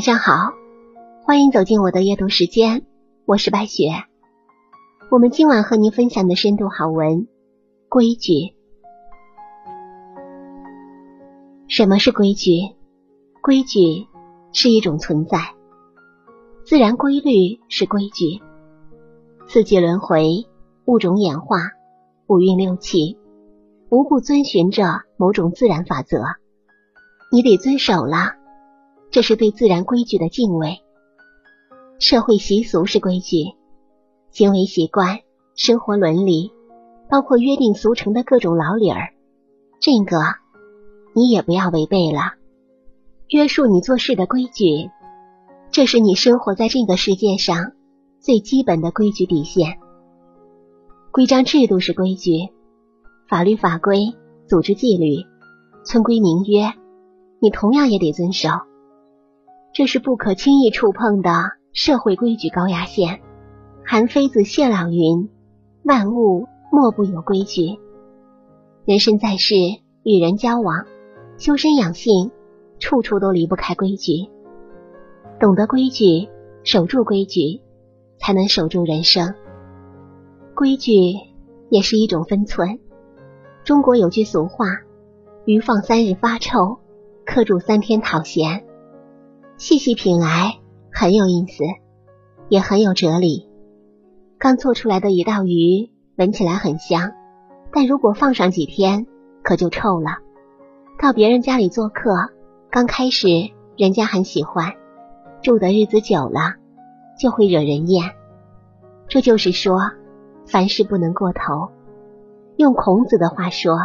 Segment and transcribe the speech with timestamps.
[0.00, 0.54] 晚上好，
[1.26, 2.86] 欢迎走进我的阅读时间，
[3.26, 3.90] 我是白雪。
[5.10, 7.18] 我们今晚和您分享的深度好文
[7.90, 8.32] 《规矩》。
[11.68, 12.74] 什么是规矩？
[13.42, 14.06] 规矩
[14.54, 15.38] 是一种存在，
[16.64, 18.40] 自然规律是规矩。
[19.48, 20.46] 四季轮回，
[20.86, 21.58] 物种演化，
[22.26, 23.18] 五运六气，
[23.90, 26.22] 无不遵循着某种自然法则，
[27.30, 28.39] 你得遵守了。
[29.10, 30.78] 这是对自然规矩的敬畏。
[31.98, 33.56] 社会习俗是规矩，
[34.30, 35.18] 行为习惯、
[35.54, 36.52] 生活伦理，
[37.10, 39.12] 包括约定俗成的各种老理儿，
[39.80, 40.16] 这个
[41.14, 42.34] 你也不要违背了。
[43.28, 44.90] 约束你做事的规矩，
[45.70, 47.72] 这是你生活在这个世界上
[48.20, 49.78] 最基本的规矩底线。
[51.12, 52.48] 规章制度是规矩，
[53.28, 54.14] 法律法规、
[54.46, 55.26] 组织纪律、
[55.84, 56.72] 村规民约，
[57.40, 58.48] 你同样也得遵守。
[59.72, 61.30] 这是不可轻易触碰的
[61.72, 63.20] 社会规矩高压线。
[63.84, 65.30] 韩非子、谢老云
[65.84, 67.78] ：“万物莫不有规矩。”
[68.84, 69.54] 人生在世，
[70.02, 70.86] 与人交往、
[71.38, 72.30] 修身养性，
[72.78, 74.28] 处处都离不开规矩。
[75.38, 76.28] 懂得规矩，
[76.64, 77.60] 守住规矩，
[78.18, 79.34] 才能守住人生。
[80.54, 80.92] 规矩
[81.68, 82.80] 也是一种分寸。
[83.64, 84.66] 中国有句俗话
[85.46, 86.80] ：“鱼放三日发臭，
[87.24, 88.64] 客住三天讨嫌。”
[89.60, 90.58] 细细品来，
[90.90, 91.64] 很有意思，
[92.48, 93.46] 也很有哲理。
[94.38, 97.12] 刚做出来的一道鱼，闻起来很香，
[97.70, 99.06] 但如果放上几天，
[99.42, 100.12] 可就臭了。
[100.98, 102.30] 到别人家里做客，
[102.70, 103.28] 刚开始
[103.76, 104.72] 人家很喜欢，
[105.42, 106.54] 住的日子久了，
[107.18, 108.12] 就会惹人厌。
[109.08, 109.78] 这就是说，
[110.46, 111.68] 凡事不能过头。
[112.56, 113.76] 用孔子的话说，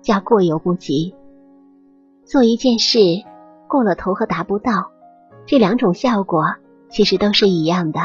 [0.00, 1.14] 叫过犹不及。
[2.24, 2.98] 做一件事，
[3.68, 4.89] 过了头和达不到。
[5.50, 6.44] 这两种效果
[6.90, 7.98] 其实都是一样的。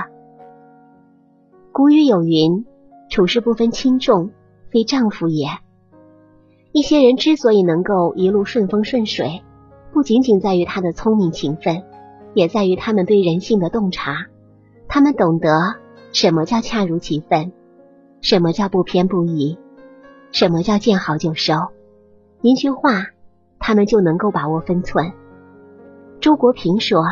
[1.71, 2.65] 古语有云
[3.07, 4.31] ：“处事不分轻重，
[4.71, 5.49] 非丈夫也。”
[6.73, 9.43] 一些人之所以能够一路顺风顺水，
[9.93, 11.83] 不仅仅在于他的聪明勤奋，
[12.33, 14.25] 也在于他们对人性的洞察。
[14.87, 15.75] 他们懂得
[16.13, 17.51] 什么叫恰如其分，
[18.21, 19.59] 什么叫不偏不倚，
[20.31, 21.53] 什么叫见好就收。
[22.41, 23.05] 一句话，
[23.59, 25.13] 他们就能够把握分寸。
[26.19, 27.03] 周国平说。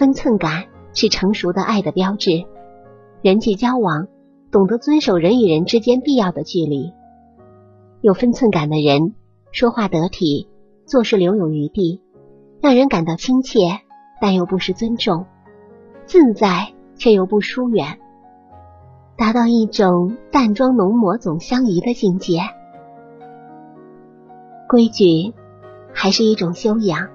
[0.00, 2.46] 分寸感是成熟的爱的标志。
[3.20, 4.08] 人际交往，
[4.50, 6.94] 懂得遵守人与人之间必要的距离。
[8.00, 9.14] 有分寸感的人，
[9.52, 10.48] 说话得体，
[10.86, 12.00] 做事留有余地，
[12.62, 13.80] 让人感到亲切，
[14.22, 15.26] 但又不失尊重；
[16.06, 17.98] 自在却又不疏远，
[19.18, 22.38] 达到一种淡妆浓抹总相宜的境界。
[24.66, 25.34] 规矩
[25.92, 27.10] 还是一种修养，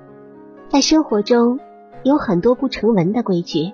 [0.69, 1.59] 在生活中。
[2.05, 3.73] 有很多不成文的规矩，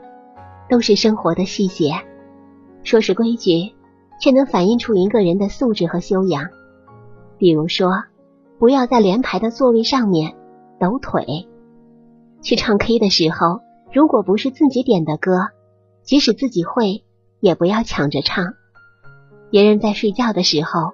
[0.70, 1.92] 都是生活的细节。
[2.82, 3.74] 说是规矩，
[4.22, 6.48] 却能反映出一个人的素质和修养。
[7.38, 7.92] 比如说，
[8.58, 10.34] 不要在连排的座位上面
[10.80, 11.46] 抖腿。
[12.42, 13.60] 去唱 K 的时候，
[13.92, 15.50] 如果不是自己点的歌，
[16.02, 17.04] 即使自己会，
[17.42, 18.54] 也不要抢着唱。
[19.50, 20.94] 别人在睡觉的时候，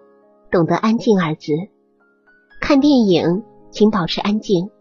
[0.49, 1.53] 懂得“安静”二字。
[2.59, 4.71] 看电影，请保持安静，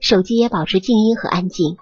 [0.00, 1.76] 手机也保持静音和安静。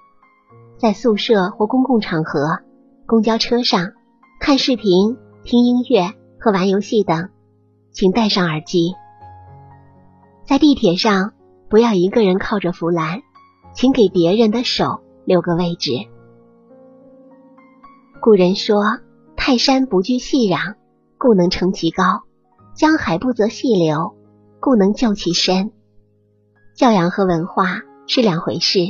[0.78, 2.58] 在宿舍或公共场合、
[3.06, 3.92] 公交车上
[4.40, 7.30] 看视频、听音乐和玩游戏等，
[7.92, 8.94] 请戴上耳机。
[10.46, 11.32] 在地铁上
[11.70, 13.22] 不要一个人靠着扶栏，
[13.74, 15.92] 请给别人的手留个位置。
[18.20, 18.82] 古人说
[19.34, 20.74] ：“泰山不惧细壤，
[21.16, 22.24] 故能成其高；
[22.74, 24.14] 江海不择细流，
[24.60, 25.72] 故能就其深。”
[26.76, 28.80] 教养和文化是两回事。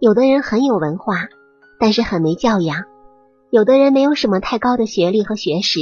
[0.00, 1.28] 有的人很有文化，
[1.80, 2.84] 但是很没教养；
[3.50, 5.80] 有的人没有什么太高的学历和学识，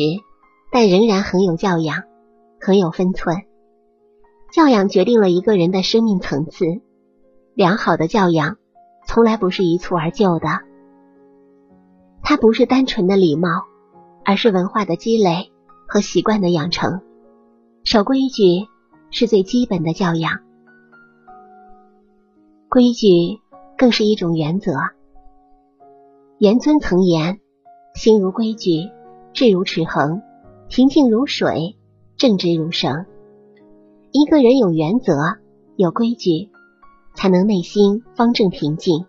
[0.72, 2.04] 但仍然很有教养，
[2.58, 3.42] 很有分寸。
[4.50, 6.64] 教养决定了一个人的生命层次。
[7.54, 8.56] 良好的教养
[9.06, 10.48] 从来不是一蹴而就的，
[12.22, 13.64] 它不是单纯的礼貌，
[14.24, 15.52] 而是文化的积累
[15.86, 17.02] 和习惯的养成。
[17.84, 18.66] 守规矩
[19.10, 20.40] 是最基本的教养，
[22.70, 23.42] 规矩。
[23.76, 24.72] 更是一种原则。
[26.38, 27.40] 严尊曾言
[27.94, 28.90] ：“心如规矩，
[29.32, 30.22] 志如尺衡，
[30.68, 31.76] 平静如水，
[32.16, 33.06] 正直如绳。”
[34.12, 35.14] 一个人有原则、
[35.76, 36.50] 有规矩，
[37.14, 39.06] 才能内心方正平静。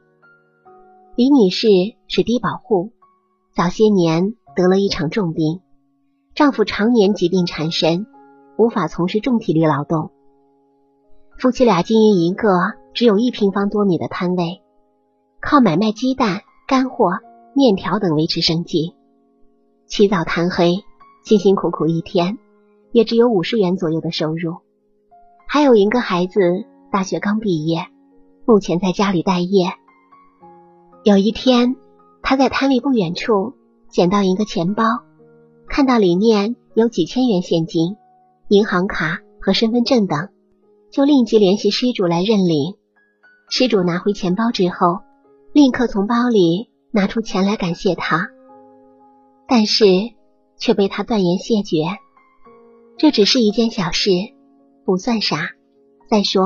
[1.16, 1.68] 李女士
[2.08, 2.92] 是低保户，
[3.56, 5.62] 早些年得了一场重病，
[6.36, 8.06] 丈夫常年疾病缠身，
[8.58, 10.12] 无法从事重体力劳动。
[11.38, 12.50] 夫妻俩经营一个。
[12.98, 14.64] 只有一平方多米的摊位，
[15.40, 17.12] 靠买卖鸡蛋、干货、
[17.54, 18.96] 面条等维持生计。
[19.86, 20.84] 起早贪黑，
[21.24, 22.40] 辛辛苦苦一天，
[22.92, 24.56] 也只有五十元左右的收入。
[25.48, 26.40] 还有一个孩子，
[26.92, 27.86] 大学刚毕业，
[28.48, 29.68] 目前在家里待业。
[31.04, 31.76] 有一天，
[32.24, 33.54] 他在摊位不远处
[33.92, 34.84] 捡到一个钱包，
[35.68, 37.96] 看到里面有几千元现金、
[38.48, 40.30] 银行卡和身份证等，
[40.90, 42.76] 就立即联系失主来认领。
[43.50, 45.00] 失主拿回钱包之后，
[45.54, 48.30] 立刻从包里拿出钱来感谢他，
[49.48, 49.86] 但是
[50.58, 51.86] 却被他断言谢绝。
[52.98, 54.10] 这只是一件小事，
[54.86, 55.52] 不算啥。
[56.10, 56.46] 再说，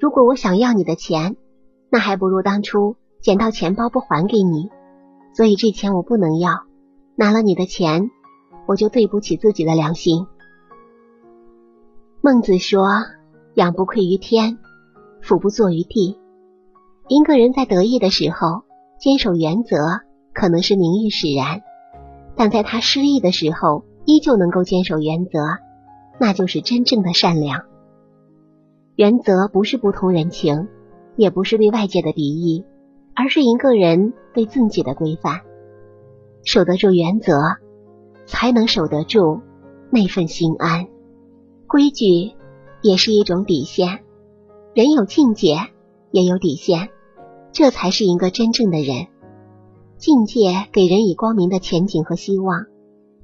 [0.00, 1.36] 如果我想要你的钱，
[1.90, 4.68] 那还不如当初捡到钱包不还给你。
[5.34, 6.64] 所以这钱我不能要，
[7.14, 8.10] 拿了你的钱，
[8.66, 10.26] 我就对不起自己的良心。
[12.20, 12.84] 孟子说
[13.54, 14.58] ：“仰不愧于天，
[15.20, 16.18] 俯不怍于地。”
[17.08, 18.62] 一个人在得意的时候
[18.98, 20.00] 坚守原则，
[20.32, 21.60] 可能是名誉使然；
[22.36, 25.38] 但在他失意的时候，依旧能够坚守原则，
[26.18, 27.64] 那就是真正的善良。
[28.94, 30.68] 原则不是不通人情，
[31.16, 32.64] 也不是对外界的敌意，
[33.14, 35.40] 而是一个人对自己的规范。
[36.44, 37.38] 守得住原则，
[38.26, 39.40] 才能守得住
[39.90, 40.86] 那份心安。
[41.66, 42.32] 规矩
[42.80, 44.00] 也是一种底线，
[44.74, 45.56] 人有境界，
[46.12, 46.90] 也有底线。
[47.50, 49.08] 这才是一个真正的人。
[49.98, 52.66] 境界给人以光明的前景和希望，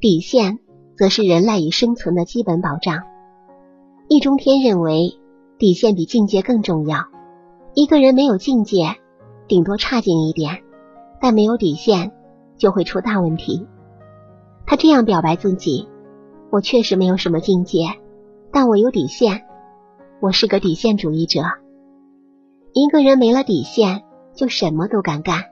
[0.00, 0.58] 底线
[0.96, 3.02] 则是人赖以生存的基本保障。
[4.08, 5.18] 易中天认为，
[5.58, 7.06] 底线比境界更重要。
[7.74, 8.96] 一个人没有境界，
[9.48, 10.62] 顶多差劲一点；
[11.20, 12.12] 但没有底线，
[12.56, 13.66] 就会出大问题。
[14.66, 15.88] 他这样表白自己
[16.50, 17.86] ：“我确实没有什么境界，
[18.52, 19.42] 但我有底线。
[20.20, 21.42] 我是个底线主义者。
[22.78, 24.04] 一个人没了底线。”
[24.38, 25.46] 就什么都敢干，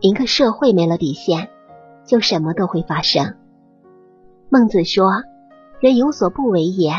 [0.00, 1.48] 一个社会没了底线，
[2.04, 3.36] 就什么都会发生。
[4.48, 5.06] 孟子说
[5.78, 6.90] ：“人有所不为也，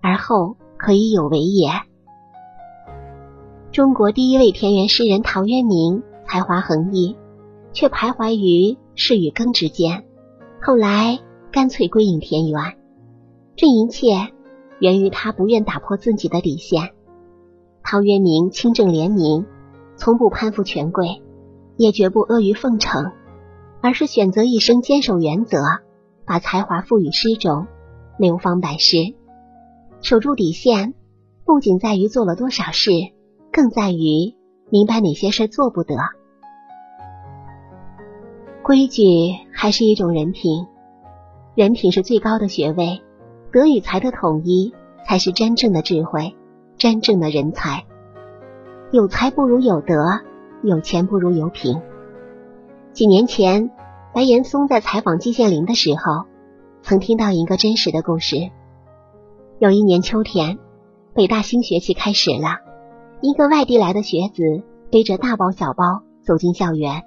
[0.00, 1.68] 而后可以有为也。”
[3.72, 7.16] 中国第一位田园诗人陶渊明才华横溢，
[7.72, 10.04] 却徘徊于仕与耕之间，
[10.62, 11.18] 后来
[11.50, 12.76] 干脆归隐田园。
[13.56, 14.28] 这一切
[14.78, 16.92] 源于他不愿打破自己的底线。
[17.84, 19.46] 陶渊明清正廉明。
[19.94, 21.22] 从不攀附权贵，
[21.76, 23.12] 也绝不阿谀奉承，
[23.80, 25.58] 而是选择一生坚守原则，
[26.24, 27.68] 把才华赋予诗中，
[28.18, 28.96] 流芳百世。
[30.00, 30.94] 守住底线，
[31.44, 32.90] 不仅在于做了多少事，
[33.52, 34.34] 更在于
[34.70, 35.94] 明白哪些事做不得。
[38.64, 39.02] 规矩
[39.52, 40.66] 还是一种人品，
[41.54, 43.02] 人品是最高的学位，
[43.52, 44.74] 德与才的统一
[45.06, 46.34] 才是真正的智慧，
[46.82, 47.84] 真正的人才。
[48.90, 50.18] 有才不如有德，
[50.64, 51.80] 有钱不如有品。
[52.92, 53.70] 几年前，
[54.12, 56.26] 白岩松在采访季羡林的时候，
[56.82, 58.50] 曾听到一个真实的故事。
[59.60, 60.58] 有一年秋天，
[61.14, 62.58] 北大新学期开始了，
[63.20, 64.42] 一个外地来的学子
[64.90, 67.04] 背着大包小包走进校园，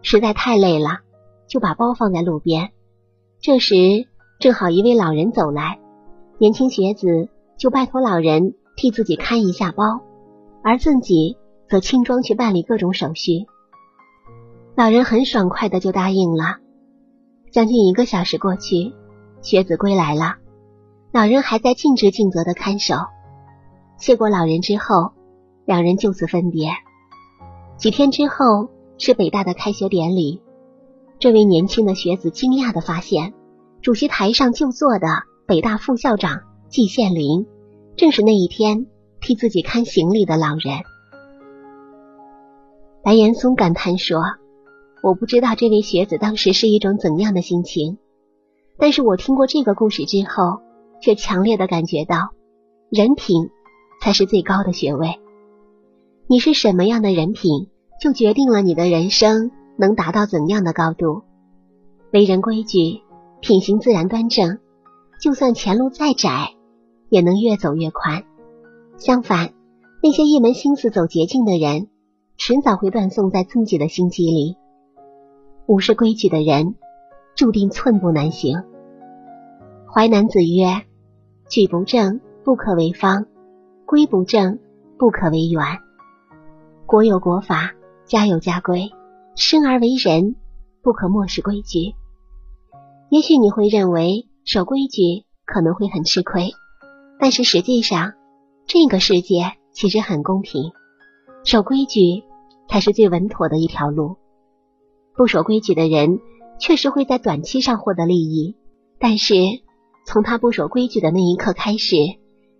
[0.00, 1.00] 实在太累了，
[1.46, 2.70] 就把包放在路边。
[3.42, 3.74] 这时
[4.38, 5.78] 正好一位老人走来，
[6.38, 7.28] 年轻学子
[7.58, 10.00] 就拜托老人替自己看一下包。
[10.64, 11.36] 而自己
[11.70, 13.46] 则轻装去办理各种手续，
[14.74, 16.56] 老人很爽快的就答应了。
[17.52, 18.92] 将近一个小时过去，
[19.40, 20.34] 学子归来了，
[21.12, 22.96] 老人还在尽职尽责的看守。
[23.98, 25.12] 谢过老人之后，
[25.64, 26.70] 两人就此分别。
[27.76, 30.42] 几天之后是北大的开学典礼，
[31.20, 33.32] 这位年轻的学子惊讶的发现，
[33.80, 35.06] 主席台上就坐的
[35.46, 37.46] 北大副校长季羡林，
[37.96, 38.86] 正是那一天。
[39.24, 40.82] 替自己看行李的老人，
[43.04, 44.20] 白岩松感叹说
[45.00, 47.98] ：“我不知道这位学子当时是一种怎样的心情，
[48.78, 50.60] 但是我听过这个故事之后，
[51.00, 52.30] 却强烈的感觉到，
[52.90, 53.50] 人品
[54.00, 55.20] 才是最高的学位。
[56.26, 57.68] 你是什么样的人品，
[58.00, 61.22] 就决定了你的人生能达到怎样的高度。
[62.12, 63.02] 为人规矩，
[63.40, 64.58] 品行自然端正，
[65.20, 66.56] 就算前路再窄，
[67.12, 68.24] 也能越走越宽。”
[68.96, 69.52] 相反，
[70.02, 71.88] 那些一门心思走捷径的人，
[72.38, 74.56] 迟早会断送在自己的心机里。
[75.66, 76.74] 无视规矩的人，
[77.36, 78.62] 注定寸步难行。
[79.92, 80.86] 淮南子曰
[81.50, 83.26] ：“矩不正，不可为方；
[83.84, 84.58] 规不正，
[84.98, 85.62] 不可为圆。”
[86.88, 87.74] 国有国法，
[88.06, 88.90] 家有家规，
[89.36, 90.36] 生而为人，
[90.82, 91.94] 不可漠视规矩。
[93.10, 96.50] 也许你会认为守规矩可能会很吃亏，
[97.22, 98.14] 但是实际上。
[98.64, 100.72] 这个世界其实很公平，
[101.44, 102.22] 守规矩
[102.68, 104.16] 才是最稳妥的一条路。
[105.14, 106.20] 不守规矩的人
[106.58, 108.56] 确实会在短期上获得利益，
[108.98, 109.34] 但是
[110.06, 111.96] 从他不守规矩的那一刻开始，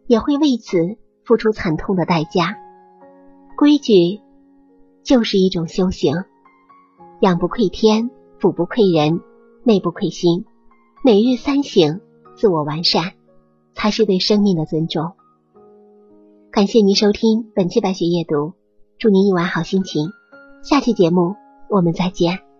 [0.06, 2.56] 也会为此付出惨痛的代价。
[3.56, 4.20] 规矩
[5.02, 6.14] 就是一种修行，
[7.20, 9.20] 仰不愧天，俯不愧人，
[9.62, 10.44] 内不愧心。
[11.04, 12.00] 每日三省，
[12.36, 13.12] 自我完善，
[13.74, 15.12] 才是对生命的尊重。
[16.50, 18.52] 感谢您收听本期白雪夜读，
[18.98, 20.10] 祝您一晚好心情。
[20.62, 21.34] 下期节目
[21.68, 22.51] 我们再见。